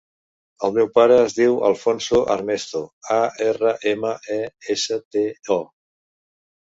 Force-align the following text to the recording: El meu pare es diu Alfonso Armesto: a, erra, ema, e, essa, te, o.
El 0.67 0.71
meu 0.77 0.87
pare 0.95 1.17
es 1.25 1.35
diu 1.39 1.59
Alfonso 1.67 2.21
Armesto: 2.35 2.81
a, 3.17 3.21
erra, 3.51 3.75
ema, 3.93 4.15
e, 4.37 4.39
essa, 4.77 4.99
te, 5.17 5.25
o. 5.59 5.63